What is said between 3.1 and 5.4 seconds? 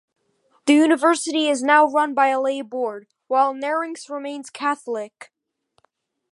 while Nerinx remains Catholic.